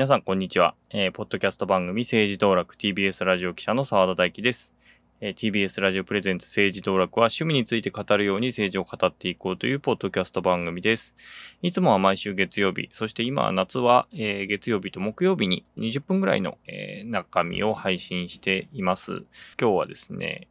[0.00, 0.74] 皆さん、こんにちは。
[0.88, 4.74] えー、ポッドキャスト番組政治道楽 TBS ラジオ記者の澤田大樹です。
[5.20, 11.14] えー、TBS ラジオプレゼンツ政治道楽は趣味について語るように政治を語っていこうというポッドキャスト番組です。
[11.60, 19.24] いつもは毎週月曜日、そして今は夏は、えー、月曜日と木曜日に20分ぐらいの、え中身を配信しています。
[19.60, 20.48] 今日はですね、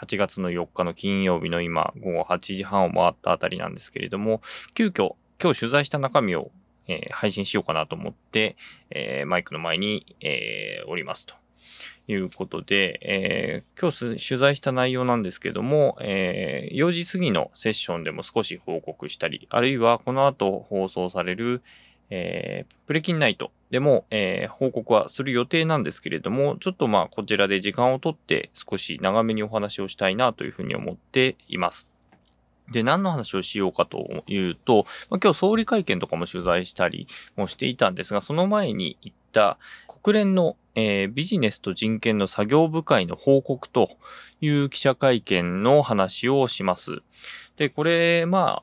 [0.00, 4.42] 8月の4日の金曜日の今、午後8時半を回ったあたりなんですけれども、
[4.74, 6.52] 急遽、今日取材した中身を
[6.88, 8.56] えー、配信しようかなと思って、
[8.90, 11.34] えー、マイクの前に、えー、おりますと。
[12.08, 21.62] いうことで、えー、今日取材した内容なんですけども、えー、4時過ぎのセッションでも少し報告したり、あるいはこの後放送される、
[22.10, 31.91] えー、プレキンナイトでも、えー、報告はする予定なんですけれども、ちょっとまあこちらで時間をとって少し長めにお話をしたいなというふうに思っています。
[32.72, 37.06] で、何の話をしようかというと、ま、今日総理会見とかも取材したり
[37.36, 39.58] もしていたんですが、その前に言った
[40.02, 43.90] 国連の、えー、ビジネスと人権の作業部会の報告と
[44.40, 47.02] いう記者会見の話をします。
[47.56, 48.62] で、これ、ま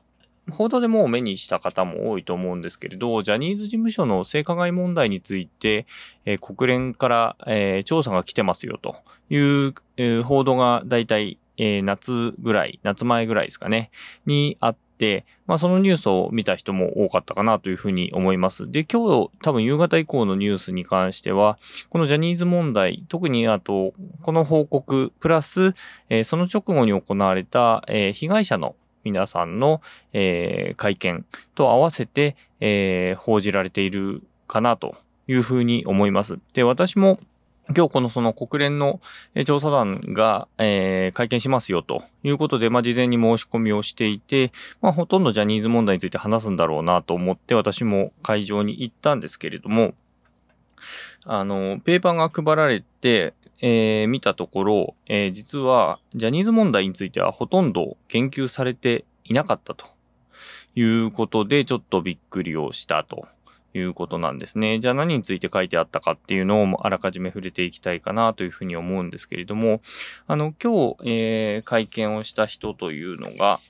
[0.50, 5.86] 報道でもう目にした方も多いと思うんですけれど、ジャニーズ事務所の性加害問題について、
[6.24, 8.96] えー、国連から、えー、調査が来てますよと
[9.30, 13.90] いう、えー、報道が大体えー、夏ぐらい、夏前ぐらいですかね、
[14.24, 18.70] にあって、まあそのニュースを見た人も多かったかなというふうに思います。
[18.70, 21.58] で、今日多分夕方以降のニュースに関しては、
[21.90, 25.74] このジャニーズ問題、特にあと、この報告、プラス、
[26.08, 29.82] えー、その直後に行われた、えー、被害者の皆さんの、
[30.14, 34.96] えー、会見と合わせて、えー、報じられているかなと
[35.28, 36.38] いうふうに思います。
[36.54, 37.20] で、私も
[37.76, 39.00] 今日このその国連の
[39.46, 44.50] 調査団が、えー、会見しますよということで、まあ、事前に申し込みをしていて、
[44.80, 49.94] まあ、ほとんどジャニーズ問題について話すんだろうなと思って私も会場に行ったんですけれども、
[51.24, 59.86] あの、ペーパーが配られて、えー、見たところ、えー、実はジャニーズ問題についてはほとんど言及されていなかったと
[60.74, 63.28] いうことで、ちょっとびっくりをしたと。
[63.74, 64.80] いうことなんですね。
[64.80, 69.80] じゃあ何について書いてあったかっていうのをあらかじめ触れていきたいかなというふうに思うんですけれども、
[70.26, 73.60] あの、今日、えー、会見をした人というのが、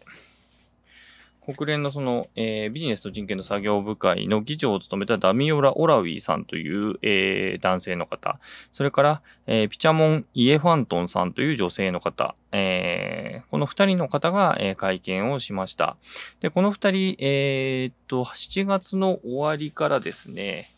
[1.54, 8.38] 国連のその、えー、ビジネスと人権の作業部会の議長を務めたダミオラ・オラウィさんという、えー、男性の方、
[8.72, 15.96] それから、えー、ピチャモン・イエファントンさんという女性の方、えー、この二人の方が、えー、会見をしました。
[16.40, 20.70] で、この二人、えー、っと、7月の終わりからですね、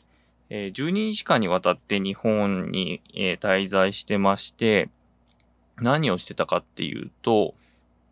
[0.50, 4.90] え、12日間にわたって日本に、え、滞在してまして、
[5.80, 7.54] 何をしてたかっていうと、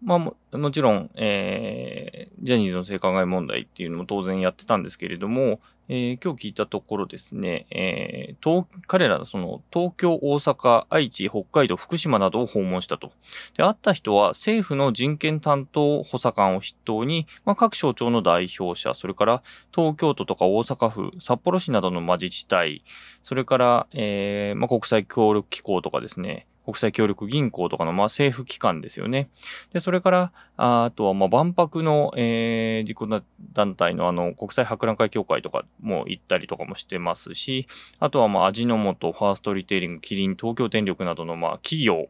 [0.02, 5.60] まあも、もちろん、えー、ジャニーズの性加害問題っていうのも当然やってたんですけれども、
[5.92, 13.10] えー、今日聞いたところですね、えー、東彼らその東京、大阪、愛知、北海道、福島などを訪問したと。
[13.56, 19.42] で、会った人は政府の人権担当補佐官を筆頭に、まあ、各省庁の代表者、それから
[19.74, 22.84] 東京都とか大阪府、札幌市などの自治体、
[23.24, 29.28] それから、えーまあ、国際協力機構とかですね、国際協力銀行とかの、まあ、政府機関ですよね。
[29.72, 37.66] で、それから、あとは、まあ、万博の、えー、自己団体の、あの、国際博覧会協会とかも行ったりとかもしてますし、
[37.98, 42.08] あとは、まあ、味の素、ファーストリテイリング、キリン、東京電力などの、まあ、企業、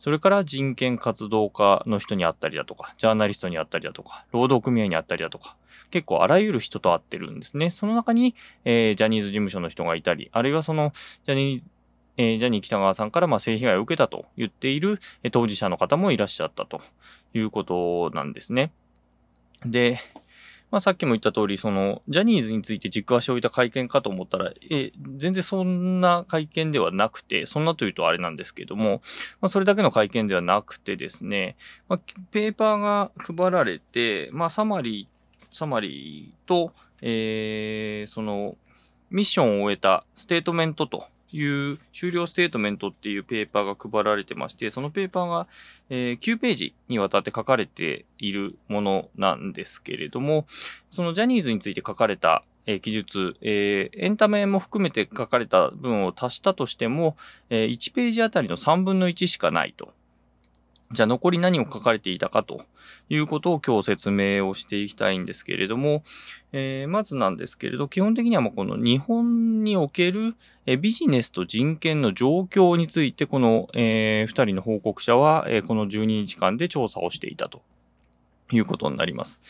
[0.00, 5.56] それから人権活動家の人に会ったりだとか、ジャーナリストに会ったりだとか、労働組合に会ったりだとか、
[5.90, 7.68] 結構あらゆる人と会ってるんですね。
[7.68, 8.34] その中に、
[8.64, 10.92] えー、ジャニーズ事務所の人がいたり、あるいはその、
[11.26, 11.64] ジャニーズ
[12.20, 15.00] えー、ジャニー北川さんからまあ性被害を受けたと言っている、
[15.32, 16.82] 当事者の方もいらっしゃったと
[17.32, 18.72] いうことなんですね。
[19.64, 20.00] で、
[20.70, 29.00] まあ、さっきも言った通り、その、ジャニーズについて軸足を置いた会見かと思ったら、え、全然そんな会見ではなくて、そんなというとあれなんですけども、
[29.40, 31.56] まあ、それだけの会見ではなくてですね、
[31.88, 32.00] まあ、
[32.30, 38.58] ペーパーが配られて、まあ、サマリー、サマリーと、えー、その、
[39.10, 41.06] ミッションを終えたステートメントと
[41.38, 45.46] いう終了ステートメントっていうペーパーが配られてまして、そのペーパーが、
[45.88, 50.46] えー、9ページにわたって書かれているものなんですけれども、
[50.90, 57.16] そのジャニーズについて書かれた、えー、記述、えー、エンタメも含めて書かれた文を足したとしても、
[57.48, 59.92] え、1ページあたりの3分の1しかないと。
[60.92, 62.62] じゃあ残り何を書かれていたかと
[63.08, 66.02] いうことを今日説明をしていきたいんですけれども、
[66.52, 70.34] えー、まずなんですけれど、基本的にはもうこの日本における
[70.80, 77.62] ビジネスと人権の状況について、この、えー、2人の報告者は、え、この12日間で調査をしていたと
[78.50, 79.40] いうことになります。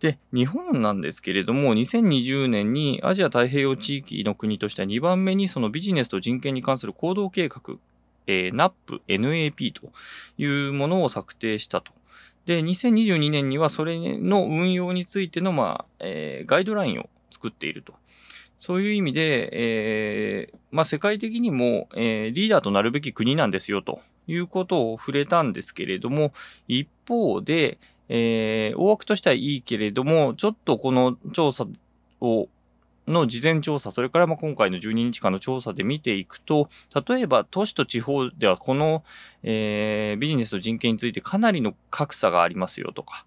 [0.00, 7.78] で、日本なんですけれども、2020年にアジア太平洋地域の国としては2番目にそのビジネスと人権に関する行動計画、
[8.26, 9.92] えー、NAP、NAP と
[10.38, 11.92] いうものを策定したと。
[12.46, 17.94] で、2022年にはそれの運用についての、まあ、えー、ガイドラインを作っていると。
[18.58, 26.32] そういう意味で、えー、まあ、世界的にも、えー、リーダーとなるべき国なんですよということを触れたんですけれども、
[26.68, 27.78] 一方で、
[28.08, 31.66] えー、大枠としてはいいけれども、ちょっとこの調査
[32.20, 32.48] を、
[33.06, 36.68] の事前調査、それからま今回の12日間の調査で見ていくと、
[37.06, 39.04] 例えば都市と地方ではこの、
[39.42, 43.24] えー、ビジネスと人権についてかなりの格差がありますよとか、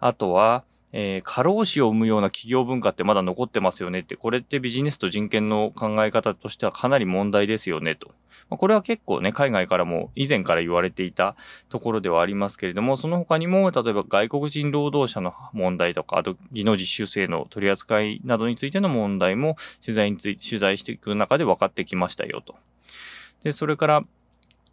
[0.00, 8.08] あとは、えー、過労死を生むような企業文化ってまだ残ってますよねって、これってビジネスと人権の考え方としてはかなり問題ですよねと。
[8.48, 11.36] まあこれは結構ね、海外からも以前から言われていた
[11.68, 22.54] ところではありますけれども、その他にも、例えば外国人労働者の問題とか、あと技能実習生の取り扱いなどについての問題も取材につい、取材していく中で分かってきましたよと。
[23.42, 24.04] で、それから、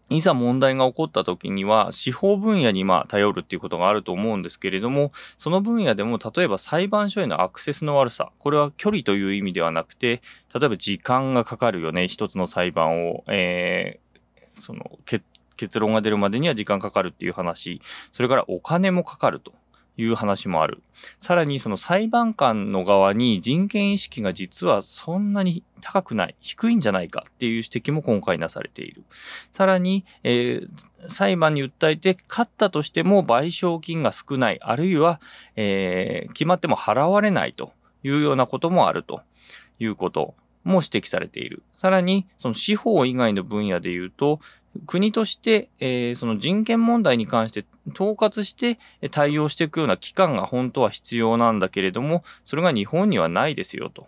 [0.10, 10.22] いざ問題が起こった時には、司法分野にまあ頼るっていうことがあると思うんですけれども、その分野でも例えば裁判所へのアクセスの悪さ、これは距離という意味ではなくて、
[10.54, 15.00] 例えば時間がかかるよね、一つの裁判を、えー、その
[15.56, 19.54] 結論が出るまでには時間かかるっていう話、それからお金もかかると。
[19.98, 20.82] いう話もある。
[21.20, 29.04] さらにその裁判官の側に人権意識が実はそんなに高くない、低いんじゃないかっていう指摘も今回なされている。
[29.52, 35.20] さらに、えー、裁判に訴えて勝ったとしても賠償金が少ない、あるいは、
[35.56, 37.74] えー、決まっても払われないと
[38.04, 39.22] いうようなこともあると
[39.80, 41.64] いうことも指摘されている。
[41.76, 44.40] さらに、その司法以外の分野で言うと、
[44.86, 48.80] 国として、えー、その人権問題に関して統括して
[49.12, 54.08] 対応していくような機関が本当は必要なんだけれども、それが日本にはないですよと。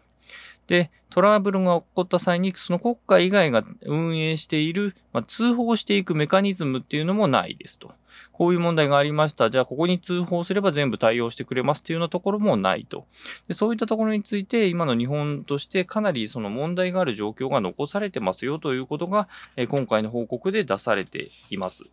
[0.67, 7.93] で、トラブルが起こった際に、その国家以外が運営している、まあ、通報していくメカニズムっていうのもないですと。
[8.31, 9.49] こういう問題がありました。
[9.49, 13.05] じゃあ、ここに通報すれば全部対応してくれますっていうようなところもないと。
[13.47, 21.83] でそういったところについて、今の日本としてかなりその問題がある状況が残されてますよということが、え今回の報告で出されています。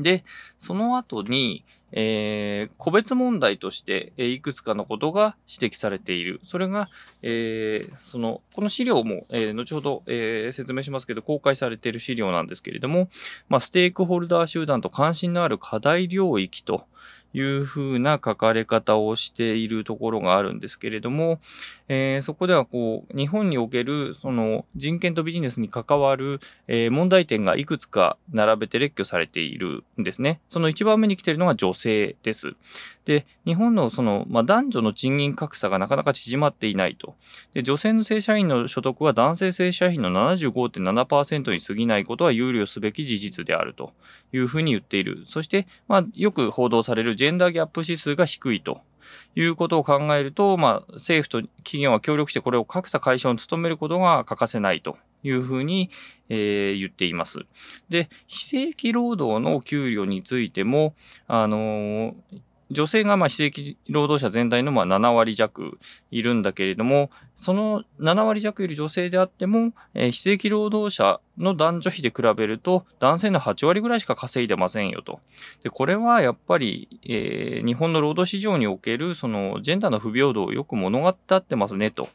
[0.00, 0.24] で、
[0.58, 6.40] その後に、えー、個別問題として、え、いくつかのことが指摘されている。
[6.44, 6.88] それが、
[7.22, 13.08] えー、その、この資料も、えー、後ほど、え、説明しますけど、公開されている資料なんですけれども、
[13.48, 16.84] まあ、ステークホルダー集団と関心のある課題領域と、
[17.34, 21.40] いうふうな書かれ方をしているところがあるんですけれども、
[21.88, 30.40] えー、そこではこう、日本におけるその人権とビジネスに関わる、えー、問題点がいくつか並べて列挙されているんですね。
[30.48, 32.54] その一番目に来ているのが女性です。
[33.08, 37.14] で、日本のその、まあ、男女の賃金格差がなかなか縮まっていないと。
[37.54, 43.94] で、女性の正社員の所得は男性正社員の75.7%に過ぎないことは憂慮すべき事実であると
[44.34, 45.22] いうふうに言っている。
[45.24, 48.82] そして、まあ、よく報道されるジェンダーギャップ指数が低いと
[49.34, 55.90] いうことを考えると、まあ、政府と企業は協力してこれを格差解消に努めることが欠かせないというふうに、
[56.28, 57.40] えー、言っています。
[57.88, 60.94] で、非正規労働の給与についても、
[61.26, 62.14] あのー、
[62.70, 65.78] 女性がまあ非正規労働者全体のまあ7割弱
[66.10, 75.20] いるんだけれども、その7割弱いる女性であっても、えー、非正規労働者の男女比で比べると男性の8割ぐらいしか稼いでませんよと。
[75.62, 82.08] で、これはやっぱり、えー、日本の労働市場におけるそのジェンダーの不平等をよく物語ってますねと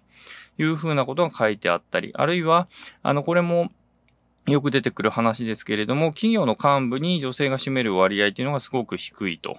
[0.57, 2.67] いうふうなことが書いてあったり、あるいは、
[3.01, 3.71] あの、これも
[4.47, 9.57] よく出てくる話ですけれども、企業の幹部に女性が占める割合っていうのがすごく低いと。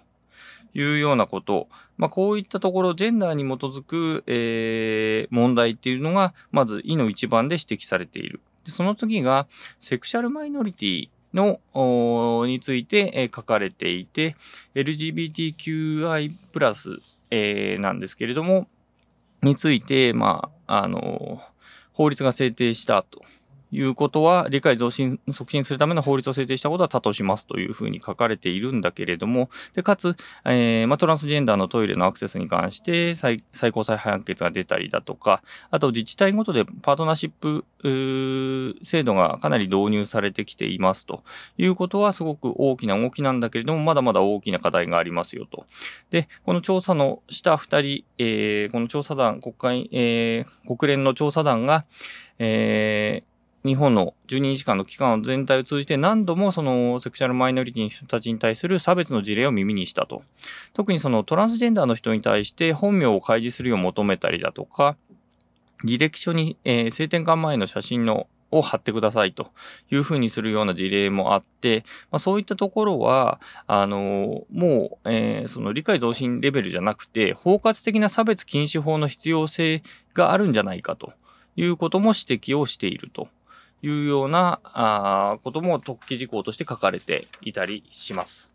[0.75, 8.41] いうようなこと、まあ、こういったところ、ジェンダーに基づく、えー、問題っていうのが、まず、いの一番で指摘されている。
[8.65, 9.47] でその次が、
[9.81, 14.37] セクシャルマイノリティの、について、えー、書かれていて、
[14.75, 16.99] LGBTQI+, プラス
[17.31, 18.69] えー、なんですけれども、
[19.43, 21.41] について、まあ、あの
[21.93, 23.23] 法律が制定したと
[23.75, 37.65] いうことは、理解増進、促進するための法律を制定したことは多としますというふうに書かれているんだけれども、で、かつ、えー、まあ、トランスジェンダーのトイレのアクセスに関して最、最高裁判決が出たりだとか、あと自治体ごとでパートナーシップ、
[38.85, 41.23] 制度がかなり導入されてきていますと
[41.59, 45.67] いうことはすごく大きな動きなんだけれども、まだまだ大きな課題がありますよと。
[46.11, 51.85] で、この調査のした二人、えー、この調査団、国会、えー、国連の調査団が、
[52.39, 53.34] えー
[53.65, 60.23] 日本の12日間の期間全体を通じて何度もそのセクシャルマイノリティの人たちに対する差別の事例を耳にしたと。
[60.75, 64.97] 特にそのトランスジェンダーの人に対して本名を開示するよう求めたりだとか、
[65.83, 69.49] 履歴書に、えー、性転換前の写真のを貼ってくださいと
[69.91, 81.15] いうふうにするような事例もあって、まあ、そういったところは、あの、もう、えー、その理解増進レベルじゃなくて、包括的な差別禁止法の必要性があるんじゃないかと
[81.57, 83.29] いうことも指摘をしていると
[83.85, 88.55] いうようなあことも特記事項として書かれていたりします。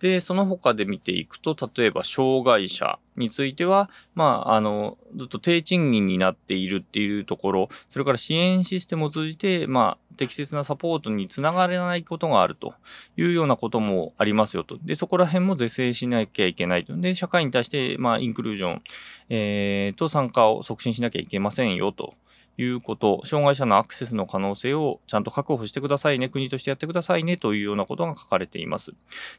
[0.00, 12.74] で、その他で見ていくと、例えば障害者については、まあ、あの、ずっと低賃金になっているっていうところ、それから支援システムを通じて、まあ、適切なサポートにつながれないことがあると
[13.16, 14.76] いうようなこともありますよと。
[14.82, 16.96] で、そこら辺も是正しなきゃいけないと。
[16.96, 18.82] で、社会に対して、まあ、インクルージョン、
[19.28, 22.14] えー、と参加を促進しなきゃいけませんよと。
[22.58, 28.92] いうこと、障害者のアクセスの可能性をちゃんと確保してくださいね、国としてやってくださいねというようなことが書かれています。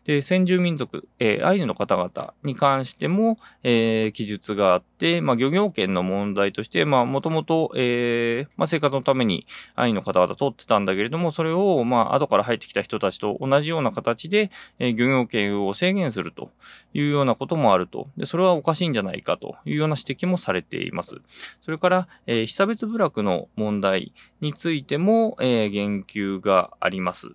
[0.05, 16.49] で、先住民族、えー、アイヌの方々に関しても、えー、記述があって、まあ、漁業権の問題として、まあ、もともと、えー、まあ、生活のためにアイヌの方々取ってたんだけれども、それを、まあ、後から入ってきた人たちと同じような形で、えー、漁業権を制限すると
[16.93, 18.07] いうようなこともあると。
[18.17, 21.21] で、それはおかしいんじゃないかというような指摘もされています。
[21.61, 27.29] それから、えー、被差別部落の問題についても、えー、言及があります。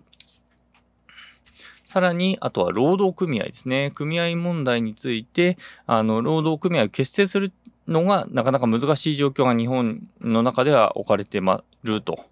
[1.85, 3.91] さらに、あとは労働組合ですね。
[3.95, 5.57] 組合問題について、
[5.87, 7.51] あの、労働組合を結成する
[7.87, 12.25] のがなかなか難しい状況が日本の中では置かれてまると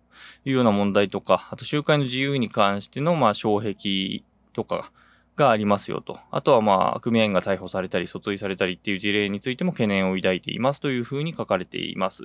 [0.45, 4.91] いうような問題とか、あと集会の自由に関しての、まあ、障壁とか、
[5.37, 6.19] がありますよと。
[6.31, 12.23] あとはまあ、組合員が逮捕されたり、訴追されたりっていう事例についても懸念を抱いていますというふうに書かれています。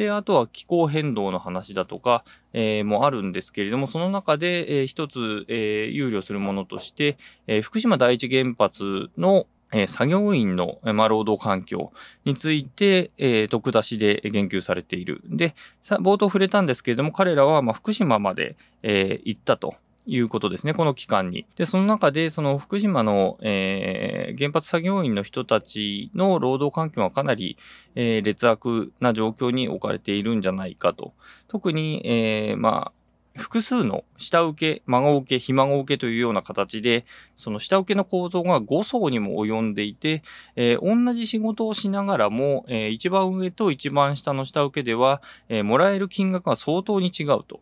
[0.00, 11.92] で、あとは気候変動の話だとか、えー、もあるんですけれども、その中で、えー、一つ、えー、憂慮するものとして、えー、福島第一原発のえ、作業員の、ま、労働環境
[12.24, 15.20] について、えー、徳出しで言及されている。
[15.26, 15.54] で、
[15.84, 19.76] 冒頭触れたんですけれども、彼らは、まあ、福島まで、えー、行ったと。
[20.10, 21.46] いうことですね、この期間に。
[21.54, 27.56] で、その中で、その福島の、えー、原発作業員の人たちの労働環境はかなり、
[27.94, 31.14] えー、劣悪な状況に置かれているんじゃないかと。
[31.46, 32.92] 特に、えー、まあ、
[33.36, 40.24] 複数の下請け、孫請け、ひ孫請けというような形で、その下請けの構造が5層にも及んでいて、
[40.56, 47.60] えー、同じ仕事をしながらも、えー、一番上と一番下の下請けでは、えー、もらえる金額が相当に違うと。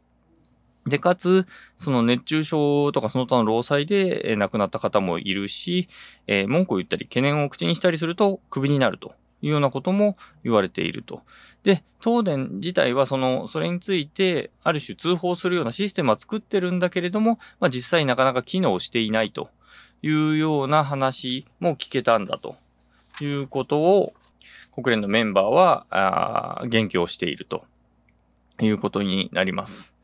[0.89, 5.89] で、かつ、その熱中症とかその他の労災で亡くなった方もいるし、
[6.27, 11.23] えー、文句を言ったり懸念を口にしたりするとクビになるというようなことも言われていると。
[11.63, 19.51] で、東電自体はその、それについて、ある種通報するようなシステムは作ってるんだけれども、まあ実際なかなか機能していないと
[20.03, 22.57] いうような話も聞けたんだと
[23.21, 24.13] いうことを、
[24.75, 27.65] 国連のメンバーは、あ言及をしていると
[28.61, 29.98] いうことになります。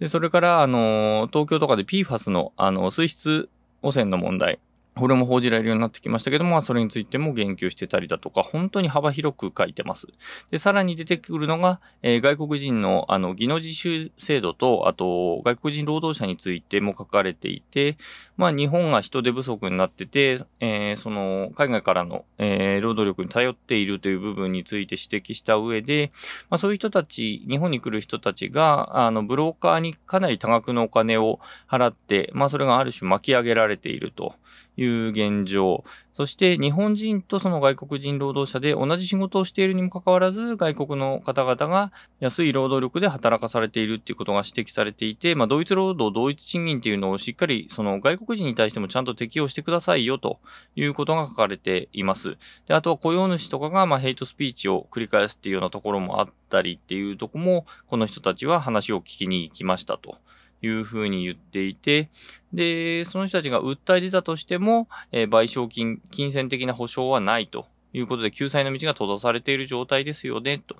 [0.00, 3.48] で、それから、あの、東京とかで PFAS の、あの、水質
[3.82, 4.60] 汚染の問題。
[4.98, 10.08] これも報じられるようになってきましたけども、それについても言及してたりだとか、本当に幅広く書いてます。
[10.50, 17.96] で、さらに出てくるのが、えー、外国人の、あの、技能実習制度と、あと、外国人労働者についても書かれていて、
[18.36, 26.10] まあ、日本が人手不足になってて、えー、その、海外からの、えー、労働力に頼っているという部分について指摘した上で、
[26.50, 31.38] まあ、そういう人たち、日本に来る人たちが、あの、ブローカーにかなり多額のお金を
[31.70, 34.34] 払って、まあ、それがある種巻き上げられていると。
[34.78, 35.84] いう現状。
[36.12, 50.38] そして日本人とその外国人労働者で同じ仕事をしているにもかかわらず、外国の方々が安い労働力で働かされているっていうことが指摘されていて、まあ、同一労働、同一賃金っていうのをしっかりその外国人に対してもちゃんと適用してくださいよと
[50.76, 52.36] いうことが書かれています。
[52.66, 60.18] で、あとは雇用主とかがまあヘイトスピーチを繰り返すっていうようなところもあったりっていうとこも、この人たちは話を聞きに行きましたと。
[60.62, 62.08] いうふうに言っていて、
[62.52, 67.66] で、その人たちが訴え出たとしても、えー、賠償金、金銭的な保証はないと。
[67.92, 70.76] いうことで、救済の道が閉ざされている状態ですよね、と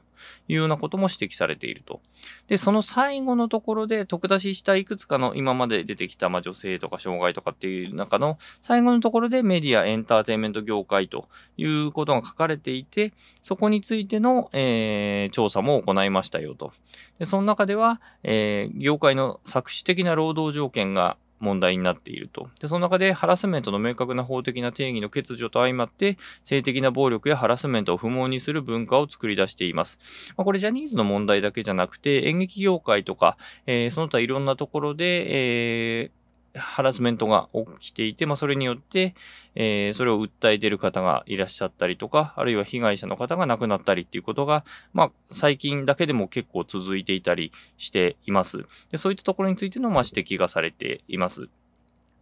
[0.49, 2.01] いうようなことも指摘されていると。
[2.49, 13.13] で、その最後のところで、特出ししたいくつかの今まで出てきた、まあ、女性とか障害とかっていう中の最後のところでメディア、エンターテインメント業界ということが書かれていて、
[13.43, 16.73] そこについての、えー、調査も行いましたよと。
[17.19, 22.49] で、その中では、えー、業界の搾取的な労働条件が問題になっていると。
[22.61, 29.99] で、その中でハラスメントの明確な法的な定義の欠如と相まって、性的な暴力やハラスメントを不毛にする文化を作り出しています。
[30.37, 36.18] まあ、これジャニーズの問題だけじゃなくて、演劇業界とか、えー、その他いろんなところで、えー
[36.59, 37.49] ハラスメントが
[37.79, 39.15] 起きていて、まあ、それによって、
[39.55, 48.67] えー、それを訴えている方がいらっしゃったりとか、あるいは被害者の方が亡くなったりっていうことが、まあ、最近だけでも結構続いていたりしています。
[48.91, 51.49] でそういったところについての、まあ、指摘がされています。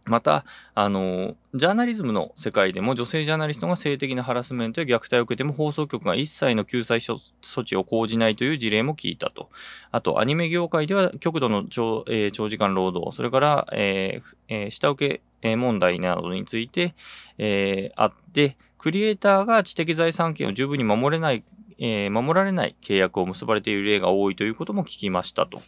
[0.07, 7.19] また、あの、ジャーナリズムの世界でも女性ジャーナリストが性的なハラスメントや虐待を受けても放送局が一切の救済措
[7.61, 9.49] 置を講じないという事例も聞いたと。
[9.91, 16.95] あと、アニメ業界では極度の長,、えー、長時間労働、それから、えーえー、下請け問題などについて、
[17.37, 21.43] えー、あって、クリエイターが知的財産権を十分に守れない、
[21.79, 25.61] えー、守られない契約を結ばれている例が多いということも聞きましたと。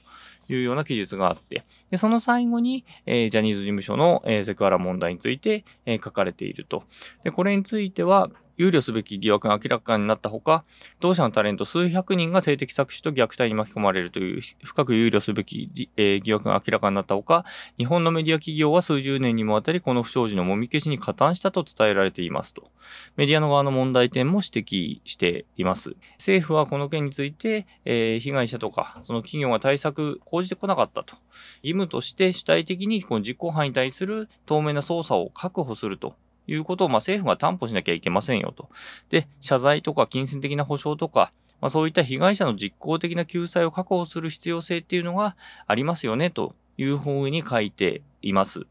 [0.53, 6.83] いうような記述があって、でその最後に、えー、ジャニーズ事務所の、えー、セクハラ問題について、えー、書かれていると。
[7.23, 10.65] で、これについては、憂慮すべき疑惑が明らかになったほか、
[10.99, 17.45] 同社のタレント数百人が性的搾取と虐待に巻き込まれるという深く憂慮すべき、えー、疑惑が明らかになったほか、
[17.77, 22.69] 日本のメディア企業は数十年にもわたりこの不祥事のもみ消しに加担したと伝えられていますと。
[23.15, 25.95] メディアの側の問題点も指摘しています。
[26.17, 31.15] 政府はこの件について、えー、被害者とか、その企業が対策講じてこなかったと。
[31.63, 36.15] 義務として主体的にこの実行犯に対する透明な捜査を確保すると
[36.49, 38.69] いうことを、まあ、政府が担保しなきゃいけませんよと。
[39.09, 45.35] で、謝罪とか金銭的な保障とか、まあ、そういった被害者の実効的な救済を確保する必要性っていうのが
[45.67, 48.65] ありますよね、というふうに書いています。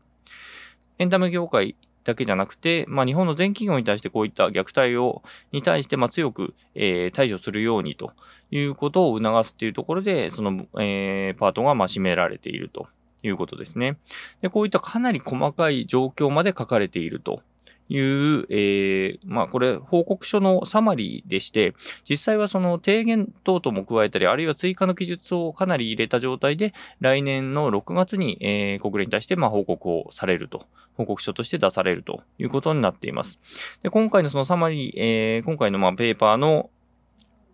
[0.98, 8.12] エンタメ業界だけじゃなくて、まあ、日本の全企業に対してこういった虐待を、に対して、ま強く、えー、対処するようにと
[8.50, 12.88] いうことを促すというところで、その、えー、パートが、ま占められていると
[13.22, 13.98] いうことですね。
[14.40, 17.42] で、こういったかなり細かい状況まで書かれていると
[17.88, 21.74] いう、えー、まあこれ報告書のサマリーでして、
[22.08, 33.38] 実際はその提言等々も加えたり、あるいは追加の記述をかなり入れた状態で、来年の6月に、えー、国連に対してまあ報告をされると、報告書として出されるということになっています。
[33.82, 36.70] で今回のそのサマリー、えー、今回のまあペーパーの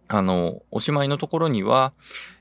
[0.09, 1.93] あの、おしまいのところには、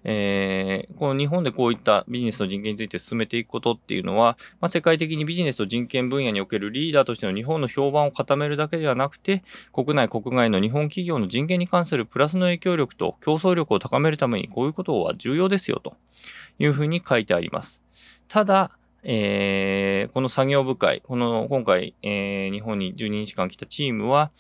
[0.04, 15.96] えー、この日本でこういったビジネスと人権について進めていくことっていうのは、まあ、世界的にビジネスと人権分野におけるリーダーとしての日本の評判を固めるだけではなくて、国内国外の日本企業の人権に関するプラスの影響力と競争力を高めるためにこういうことは重要ですよと
[16.60, 17.84] いうふうに書いてあります。
[18.28, 18.72] ただ、
[19.04, 24.32] えー、この作業部会、この今回、えー、日本に12日間来たチームは、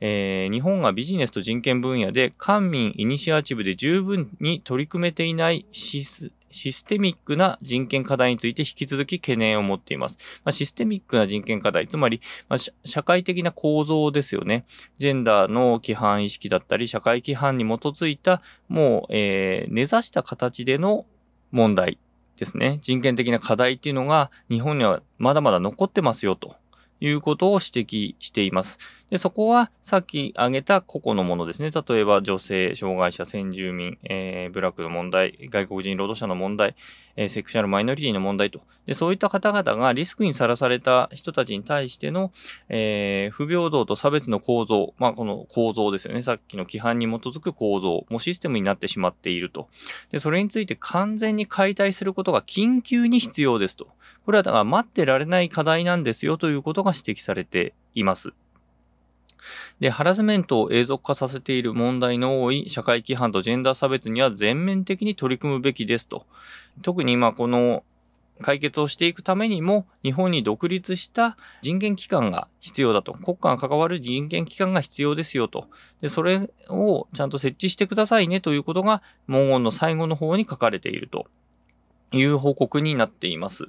[0.00, 10.18] えー、日本がビジネスと人権分野で官民イニシアチブで十分に取り組めていないシスシステミックな人権課題について引き続き懸念を持っています。
[10.44, 14.66] まあ、システミックな人権課題、つまり、まあ、社会的な構造ですよね。
[14.98, 21.06] ジェンダーの規範意識だったり、社会規範に基づいた、もう、えー、根ざした形での
[21.50, 21.98] 問題
[22.42, 26.56] ですね、人権的な課題っていうのが日本にはまだまだ残ってますよと
[26.98, 28.80] いうことを指摘しています。
[29.12, 31.70] で、そこはさっき挙げた個々のものですね。
[31.70, 36.74] 例えば女性、障害者、先住民、えー、ブラックの問題、外国人労働者の問題、
[37.16, 38.62] えー、セクシャルマイノリティの問題と。
[38.86, 42.32] で、そういった方々がリスクにさらされた人たちに対しての、
[42.70, 46.22] えー、不平等と差別の構造、まあ、この構造ですよね。
[46.22, 49.68] さっきの規範に基づく構造、もシステムになってしまっていると。
[50.10, 53.88] で、それについて完全に解体することが緊急に必要ですと。
[54.24, 58.32] これはだから待ってられない課題なんですよということが指摘されています。
[59.80, 66.26] で、ハラスメントを永続化させている問題の多い社会規範とジェンダー差別には全面的に取り組むべきですと。
[66.82, 67.84] 特に今この
[68.42, 73.14] 解決をしていくためにも、日本に独立した人権機関が必要だと。
[73.14, 75.68] 国家が関わる人権機関が必要ですよと。
[76.02, 81.26] で、それをちゃんと設置してくださいねということが、文言の最後の方に書かれていると
[82.12, 83.66] いう報告になっています。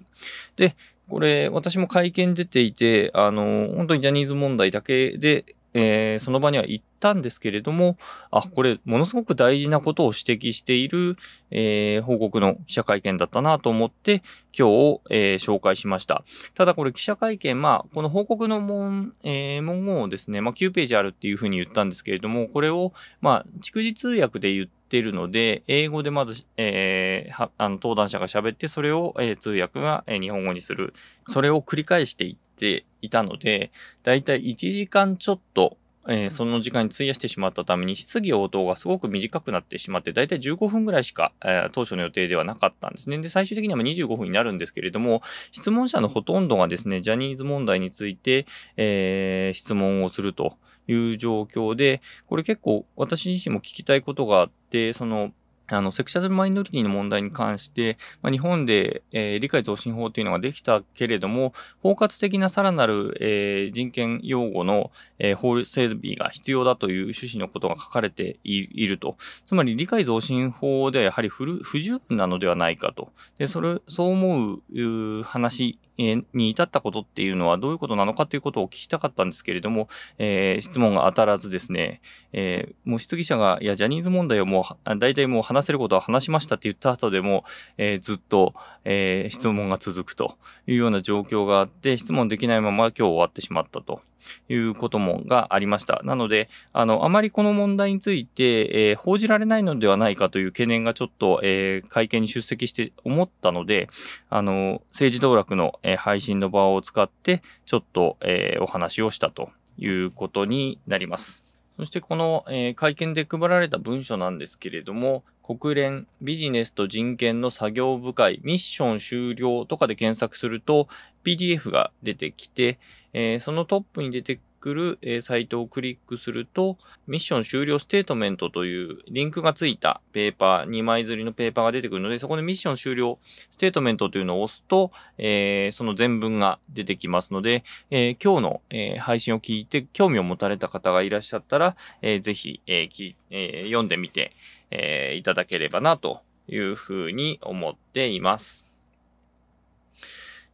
[0.57, 0.75] で、
[1.09, 7.97] これ、私も会見出ていて、あの、本当にジャニーズ問題だけでえー、その場には行ったんですけれども、
[8.31, 11.17] あ、これ、ものすごく大事なことを指摘している、
[11.51, 14.23] えー、報告の記者会見だったなと思って、
[14.57, 16.23] 今日、えー、紹介しました。
[16.53, 30.93] ただこれ記者会見、まあ、この報告の文、え、文言をですね、まあ、9ページあるっていうふうに言ったんですけれども、これを、まあ、逐次通訳で言ってるので、英語でまず、えー、あの登壇者が喋って、それを、えー、通訳が、えー、日本語にする。
[31.29, 33.71] それを繰り返していっていたので、
[34.03, 35.77] だいたい1時間ちょっと
[36.07, 43.17] えー、その時間に費やしてしまったために、質疑応答がすごく短くなってしまって、だいたい15分ぐらいしか、えー、当初の予定ではなかったんですね。
[43.19, 55.31] で、最終的には25分になるんですけれども、質問者のほとんどがですね、ジャニーズ問題について、えー、質問をするという状況で、これ結構私自身も聞きたいことがあって、その、
[55.67, 69.17] あの、セクシャルマイノリティの問題に関して、まあ、日本で、えー、理解増進法というのができたけれども、包括的なさらなる、えー、人権擁護の、えー、法整備が必要だという趣旨のことが書かれていると。
[69.45, 71.45] つまり、理解増進法ではやはり不
[71.79, 73.09] 十分なのではないかと。
[73.37, 82.01] で、それ、そう思う話に至ったことっていうのはどういうことなのかということを聞きたかったんですけれども、えー、質問が当たらずですね、
[82.31, 87.45] えー、もう質疑者が、いや、ジャニーズ問題をもう、大体もう話せることは話しましたって言った後でも、
[87.77, 88.53] えー、ずっと、
[88.85, 90.35] え質問が続くと
[90.67, 94.01] いうような状況があって、質問できないまま今日終わってしまったと。
[94.49, 96.01] いうこともがありました。
[96.03, 103.89] なので、あの、あまりこの問題について、えー、報じられないのではないかという懸念がちょっと、えー、会見に出席して思ったので、
[104.29, 111.43] あの、政治道楽の、えー、配信の場を使って、ちょっと、えお話をしたということになります。
[111.77, 120.87] そしてこの、えー、会見で配られた文書なんですけれども、国連ビジネスと人権の作業部会ミッション終了とかで検索すると
[121.25, 122.79] PDF が出てきて、
[123.13, 133.19] えー、そのトップに出てくる、えー、サイトをクリックすると、ミッション終了ステートメントというリンクがついたペーパー、2枚刷りのペーパーが出てくるので、そこでミッション終了
[133.51, 144.33] ステートメントというのを押すと、えー、その全文が出てきますので、え今日の、え配信を聞いて興味を持たれた方がいらっしゃったら、えー、ぜひ、えきえ読んでみて、
[144.71, 148.65] えいただければなというふうに思っています。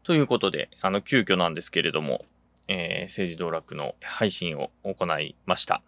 [0.04, 2.26] ということで、あの、急遽なんですけれども、
[2.70, 5.82] えー、政治道楽の配信を行いました。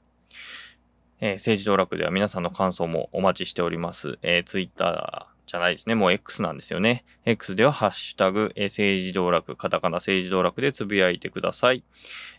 [1.22, 4.18] えー、政治道楽では皆さんの感想もお待ちしております。
[4.24, 5.96] えー、Twitter じゃないですね。
[5.96, 7.04] もう X なんですよね。
[7.26, 11.84] X ではハッシュタグ、えー、政治道楽、カタカナ政治道楽でつぶやいてください。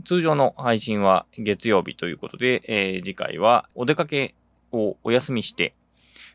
[0.03, 4.35] 通常の配信は月曜日ということで、えー、次回はお出かけ
[4.73, 5.75] をお休みして、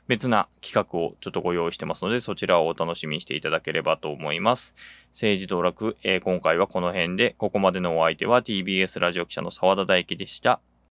[0.07, 4.75] 別な企画をちょっとご用意してますので、そちらをお楽しみにしていただければと思います。
[5.11, 10.61] 政治道楽、えー、今回はこの辺で、ここまでのお相手は TBS ラジオ記者の沢田大樹でした。